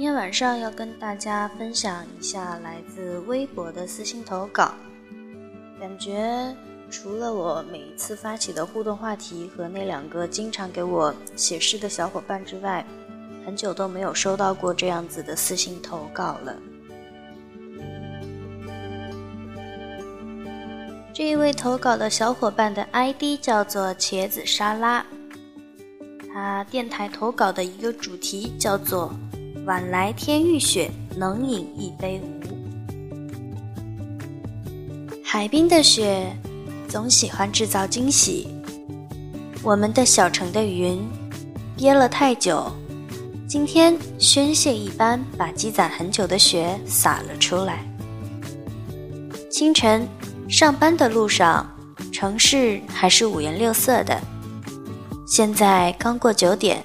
[0.00, 4.72] 今天晚上要跟大家分享一下来自微博的私信投稿。
[5.78, 6.56] 感觉
[6.88, 12.82] 除了我每一次发起的互动话题和那两个经常给我写诗的小伙伴之外，
[13.44, 16.56] 很久都没有收到过这样子的私信投稿了。
[21.12, 25.04] 这一位投稿的小伙伴的 ID 叫做茄子沙拉，
[26.32, 29.14] 他电台投稿的一个主题叫做。
[29.70, 32.40] 晚来天欲雪，能饮一杯无？
[35.22, 36.26] 海滨的雪
[36.88, 38.48] 总喜欢制造惊喜。
[39.62, 41.00] 我们的小城的云
[41.76, 42.66] 憋了太久，
[43.46, 47.88] 今天宣泄一般把积攒很久的雪洒了出来。
[49.48, 50.04] 清晨
[50.48, 51.64] 上班的路上，
[52.10, 54.20] 城市还是五颜六色的。
[55.28, 56.84] 现在刚过九点，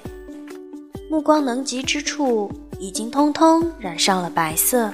[1.10, 2.48] 目光能及之处。
[2.78, 4.92] 已经通通染上了白色。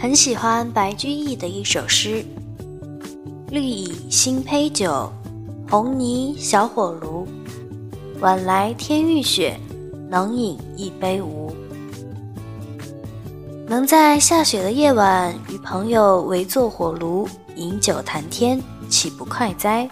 [0.00, 2.24] 很喜欢白居易的一首诗
[3.50, 5.12] ：“绿蚁新醅酒，
[5.68, 7.26] 红泥小火炉。
[8.20, 9.58] 晚来天欲雪，
[10.08, 11.54] 能饮一杯无？”
[13.68, 19.88] 能在下雪的夜晚与朋友围坐火炉，饮酒谈天，岂不快哉？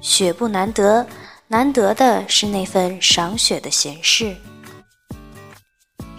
[0.00, 1.04] 雪不难得，
[1.48, 4.34] 难得的是那份赏雪的闲适。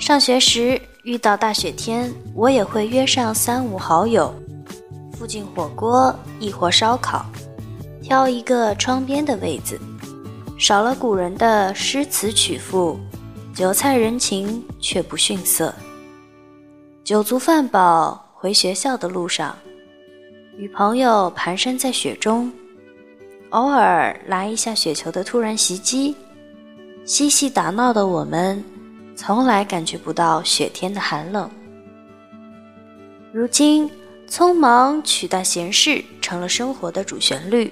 [0.04, 4.36] 上学时遇到大雪天，我也会约上三五好友，
[5.18, 7.26] 附近火锅亦或烧烤，
[8.02, 9.80] 挑一个窗边的位子，
[10.60, 13.00] 少了古人的诗词曲赋，
[13.56, 15.74] 酒菜人情却不逊色。
[17.06, 19.58] 酒足饭饱回学校的路上，
[20.58, 22.52] 与朋友蹒跚在雪中，
[23.52, 26.14] 偶尔来一下雪球的突然袭击，
[27.06, 28.62] 嬉戏打闹的我们。
[29.16, 31.50] 从来感觉不到雪天的寒冷。
[33.32, 33.90] 如今，
[34.30, 37.72] 匆忙取代闲事成了生活的主旋律，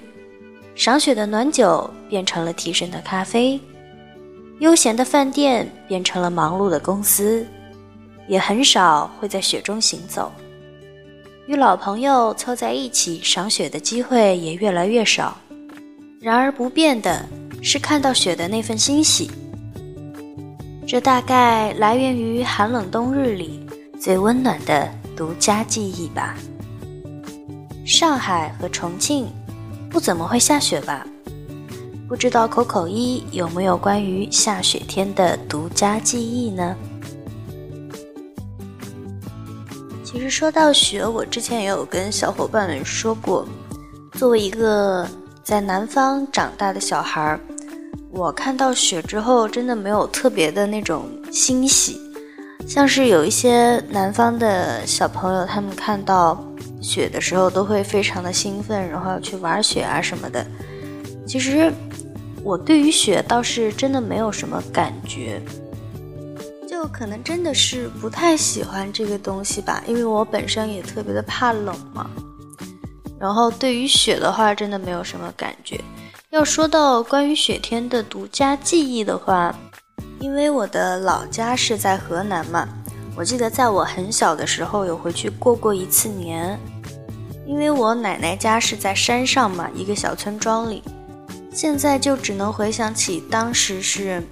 [0.74, 3.60] 赏雪的暖酒变成了提神的咖啡，
[4.60, 7.46] 悠闲的饭店变成了忙碌的公司，
[8.28, 10.32] 也很少会在雪中行走。
[11.46, 15.36] 与老朋友凑在一起赏雪的机会也越来越少。
[16.20, 17.28] 然而不变的
[17.60, 19.28] 是看到雪的那份欣喜。
[20.92, 23.66] 这大概来源于寒冷冬日里
[23.98, 24.86] 最温暖的
[25.16, 26.36] 独家记忆吧。
[27.82, 29.26] 上海和重庆
[29.88, 31.06] 不怎么会下雪吧？
[32.06, 36.76] 不知道口口一有没有关于下雪天的独家记忆呢？
[40.04, 43.48] 其实说到雪，我之前也有跟小伙伴们说过，
[44.12, 45.08] 作为一个
[45.42, 47.40] 在南方长大的小孩儿。
[48.14, 51.98] 我看到雪之后，真的没有特别的那种欣喜，
[52.68, 56.44] 像是有一些南方的小朋友，他们看到
[56.82, 60.46] 雪的时候都会非常的兴奋，然后要去玩雪啊什么的。
[61.26, 61.72] 其实
[62.44, 65.40] 我对于雪倒是真的没有什么感觉，
[66.68, 72.10] 就可能真的是不太喜欢这个东西吧，因为我本身也特别的怕冷嘛。
[73.18, 75.80] 然后对于雪的话，真的没有什么感觉。
[76.32, 79.54] 要说到关于雪天的独家记忆的话，
[80.18, 82.66] 因为我的老家是在河南嘛，
[83.14, 86.58] 我记得在我很小的时候有回去过过一次年。
[87.46, 90.82] 因为我奶奶家是在山上嘛，一个小村庄里，
[91.52, 94.22] 现在就只能回想起当时是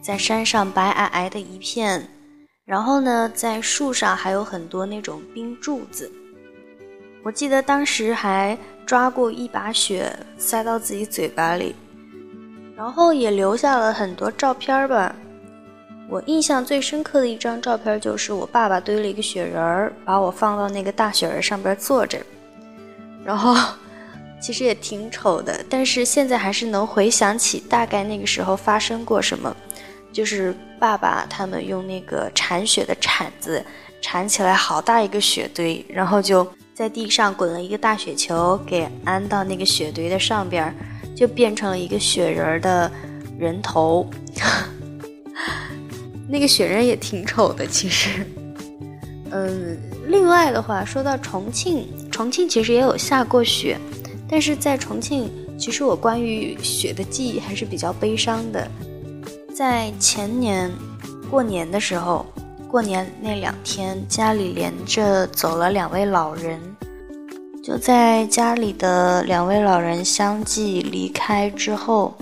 [0.00, 2.08] 在山上白皑皑的一片，
[2.64, 6.10] 然后呢，在树上还有很多那种冰柱子。
[7.22, 8.56] 我记得当时还
[8.90, 11.76] 抓过一把雪塞到自己嘴巴里，
[12.76, 15.14] 然后也留下了很多照片吧。
[16.08, 22.18] 我印象最深刻的一张照片就是我爸爸堆了一个雪人儿，把我放到那个大雪人上边坐着，
[23.24, 23.54] 然后
[24.42, 29.56] 其实也挺丑的，但是现在还是能回想起大概那个时候发生过什么，
[30.12, 33.64] 就是爸爸他们用那个铲雪的铲子
[34.02, 36.44] 铲起来好大一个雪堆，然后就。
[36.80, 40.74] 在地上滚了一个大雪球，给安到那个雪堆的上边，
[41.14, 42.90] 就变成了一个雪人的
[43.38, 44.08] 人头。
[46.26, 48.26] 那个雪人也挺丑的，其实。
[49.30, 53.78] 嗯，另外的话，说到重庆，重庆其实也有下过雪，
[54.26, 58.66] 但是在重庆，其实我关于雪的记忆还是比较悲伤的。
[59.54, 60.72] 在前年
[61.30, 62.24] 过年的时候，
[62.70, 66.58] 过年那两天，家里连着走了两位老人，
[67.62, 72.16] 就在家里的两位老人相继离开之后，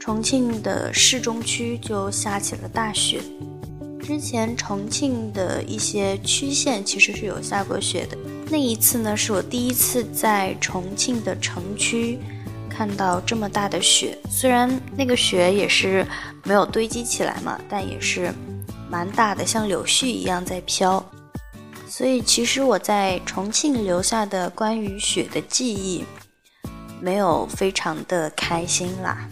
[0.00, 3.20] 重庆的市中区就下起了大雪。
[4.02, 8.18] 之前重庆的一些区县其实是有下过雪的，
[8.50, 12.18] 那一次呢是我第一次在重庆的城区
[12.68, 16.04] 看到这么大的雪，虽然那个雪也是
[16.42, 18.34] 没有堆积起来嘛，但也是
[18.90, 21.02] 蛮大的，像柳絮一样在飘。
[21.90, 26.04] 所以其实我在重庆留下的关于雪的记忆，
[27.00, 29.28] 没有非常的开心啦。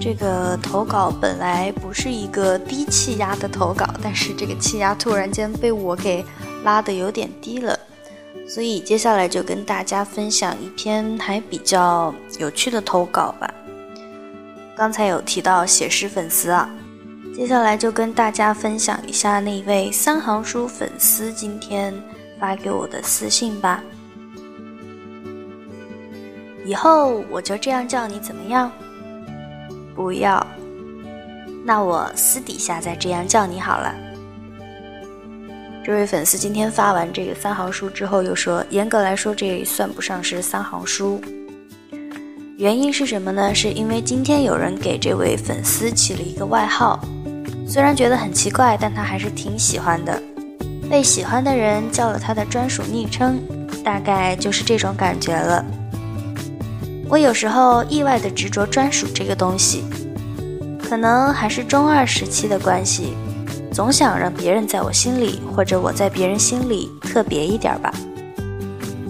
[0.00, 6.24] 这个投稿本来不是一个低气压的投稿，但是这个气压突然间被我给
[6.64, 7.78] 拉的有点低了，
[8.48, 13.52] 所以接下来就跟大家分享一篇还比较有趣的投稿吧。
[14.78, 16.70] 刚才有提到写诗粉丝啊，
[17.34, 21.92] 接下来就跟大家分享一下那位三行书粉丝今天
[22.38, 23.82] 发给我的私信吧。
[26.64, 28.70] 以后我就这样叫你怎么样？
[29.96, 30.46] 不要，
[31.64, 33.92] 那我私底下再这样叫你好了。
[35.84, 41.20] 这位粉丝今天发完这个三行书之后，又说：“严格来说，这算不上是三行书。
[42.58, 43.54] 原因是什么呢？
[43.54, 46.98] 是因为今天有人给这位粉丝起了一个外号，
[47.68, 50.20] 虽然觉得很奇怪，但他还是挺喜欢的。
[50.90, 53.40] 被喜欢的人叫了他的专属昵称，
[53.84, 55.64] 大概就是这种感觉了。”
[57.08, 59.84] 我有时候意外的执着专属这个东西，
[60.82, 63.12] 可能还是中二时期的关系，
[63.70, 67.94] 总想让别人在我心里，或者我在别人心里特别一点吧。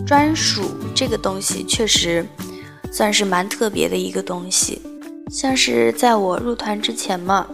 [0.06, 2.26] 专属这个东西确实
[2.92, 4.80] 算是蛮特别的一个东西，
[5.30, 7.46] 像是在我入团之前嘛，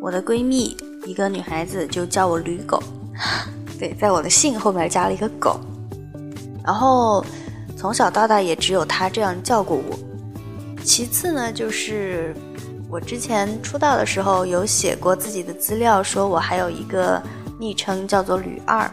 [0.00, 0.76] 我的闺蜜
[1.06, 2.82] 一个女孩子就叫我驴狗，
[3.78, 5.58] 对，在我的姓后面加了一个狗，
[6.64, 7.24] 然后。
[7.76, 9.98] 从小到大也只有他这样叫过我。
[10.84, 12.36] 其次呢，就是
[12.90, 17.22] 我之前出道的时候有写过自己的资料，说我还有一个
[17.58, 18.86] 昵称叫做吕二。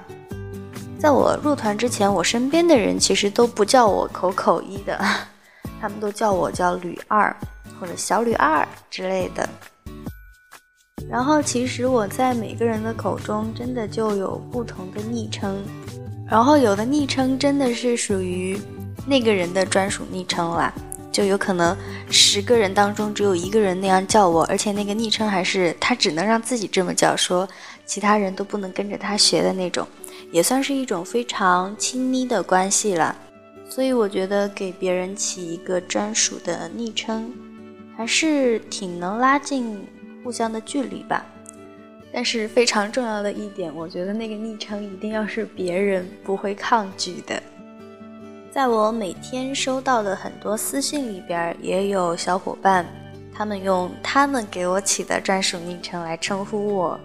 [0.98, 4.98] 在我入团之前，我身边的人其实都不叫我口口一的，
[5.82, 7.36] 他们都叫我叫吕二
[7.80, 9.48] 或者小吕二之类的。
[11.10, 15.64] 然后其实我在每个人的口中真的就有不同的昵称，
[16.30, 18.60] 然后有的昵称真的是属于。
[19.10, 20.74] 那个人的专属昵称啦，
[21.14, 21.74] 就有可能
[22.10, 27.48] 十个人当中只有一个人那样叫我，而且那个昵称还是他只能让自己这么叫，说
[27.86, 29.88] 其他人都不能跟着他学的那种，
[30.30, 33.16] 也算是一种非常亲密的关系了。
[33.69, 37.31] 所以我觉得给别人起一个专属的昵称，
[37.96, 39.86] 还是挺能拉近
[40.24, 41.25] 互相的距离吧。
[42.12, 47.42] 但是非常重要的一点，我觉得那个昵称一定要是别人不会抗拒的。
[48.50, 52.86] 在我每天收到的很多私信里边，也有小伙伴，
[53.36, 57.00] 他们用他们给我起的专属昵称来称呼我，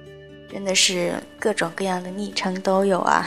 [0.51, 3.27] 真的是各种各样的昵称都有啊！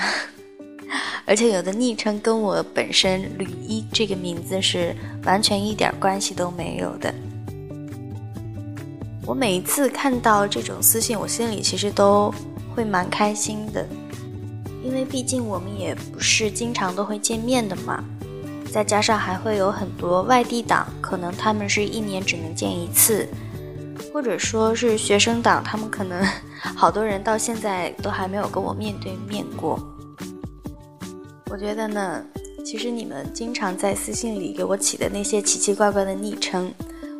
[1.25, 7.13] 而且有的昵称跟我本身吕一这个名字是完全一点关系都没有的。
[9.25, 12.33] 我每一次看到这种私信，我心里其实都
[12.75, 13.83] 会蛮开心的，
[14.83, 18.03] 因为毕竟我们也不是经常都会见面的嘛。
[18.71, 23.27] 再加上还会有很多外地党，可能他们是一年只能见一次，
[24.13, 26.21] 或者说是学生党，他们可能
[26.75, 29.79] 好多人到现在都还没有跟我面对面过。
[31.55, 32.21] 我觉得呢，
[32.65, 36.69] 其实你们经常在私信里给我起的那些奇奇怪怪的昵称，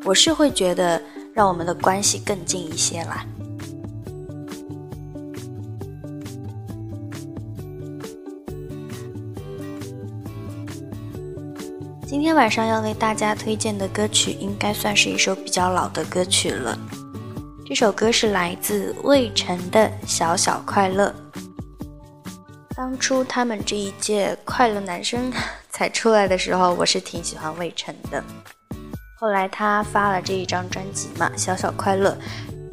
[0.04, 1.02] 我是会觉得
[1.34, 3.26] 让我们的关系更近一些啦。
[12.06, 16.78] 今天晚上要为大家推荐的歌曲，应该算是一首比较老的歌曲了。
[17.66, 21.16] 这首歌是来自魏晨的《小小快乐》。
[22.98, 25.32] 出他们这一届快乐男生
[25.70, 28.24] 才出来的时候，我是挺喜欢魏晨的。
[29.18, 32.12] 后来他发了这一张专辑嘛，《小小快乐》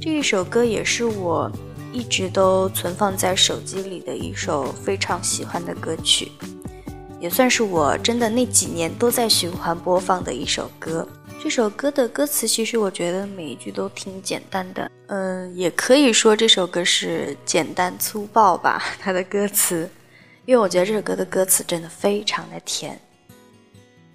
[0.01, 1.51] 这一首歌也是我
[1.93, 6.33] 一直都存放在手机里的一首非常喜欢的歌曲。
[7.21, 11.07] 也算是我真的那几年都在循环播放的一首歌。
[11.41, 19.89] 这首歌的歌词其实我觉得每一句都挺简单的，嗯，也可以说这首歌是简单粗暴吧，它的歌词，
[20.45, 22.99] 因为我觉得这首歌的歌词真的非常的甜。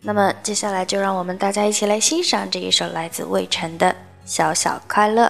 [0.01, 3.87] 那么接下来就让我们大家一起来欣赏这一首来自魏晨的
[4.25, 5.23] 《小小快乐》。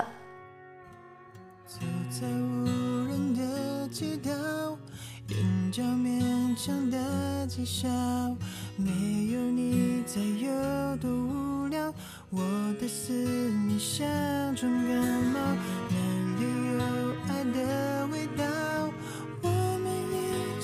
[1.68, 4.32] 走在无人的街道，
[5.30, 7.88] 眼角勉强的介绍，
[8.76, 8.92] 没
[9.34, 11.94] 有你在有多无聊？
[12.30, 12.42] 我
[12.82, 14.06] 的思念像
[14.56, 14.96] 重感
[15.32, 15.40] 冒，
[15.90, 15.96] 哪
[16.40, 16.42] 里
[16.74, 16.80] 有
[17.28, 18.44] 爱的味道？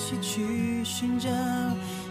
[0.04, 1.30] 一起去寻找。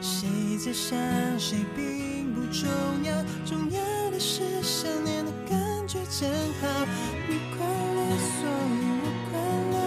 [0.02, 0.98] 谁在想
[1.38, 2.68] 谁并不重
[3.04, 3.14] 要，
[3.46, 6.28] 重要的是想念的感觉真
[6.60, 6.88] 好。
[7.30, 9.38] 你快乐，所以我快
[9.70, 9.78] 乐，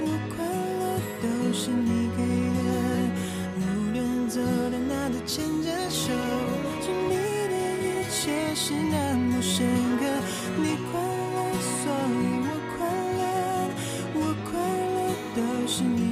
[0.00, 0.40] 我快
[0.80, 0.82] 乐
[1.20, 2.18] 都是你给
[2.56, 2.58] 的。
[3.60, 3.60] 无
[3.92, 6.10] 论走到哪都牵着手，
[6.80, 7.12] 经历
[7.50, 10.02] 的一切是那么深刻。
[10.56, 10.98] 你快
[11.36, 12.48] 乐，所以我
[12.78, 13.20] 快乐，
[14.14, 14.18] 我
[14.50, 14.58] 快
[14.96, 14.98] 乐
[15.36, 16.09] 都是你。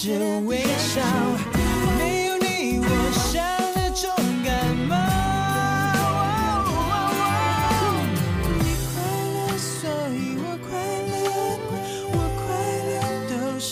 [0.00, 0.12] 着
[0.46, 1.02] 微笑，
[1.98, 3.42] 没有你我像
[3.74, 4.08] 那种
[4.44, 4.54] 感
[4.86, 4.94] 冒。
[8.60, 8.94] 你快
[9.34, 10.70] 乐，所以我快
[11.10, 11.18] 乐，
[12.12, 12.46] 我快
[12.86, 12.94] 乐
[13.28, 13.66] 都是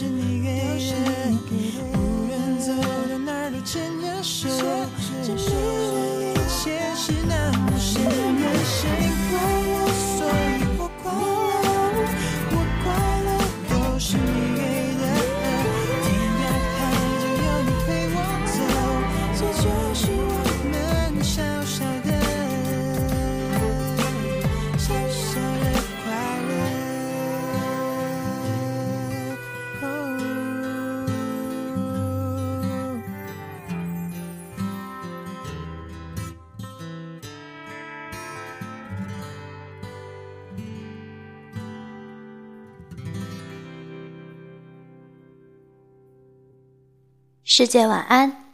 [47.58, 48.45] 世界晚安，